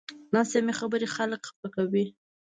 ناسمې 0.35 0.73
خبرې 0.79 1.07
خلک 1.15 1.41
خفه 1.47 1.67
کوي 1.75 2.05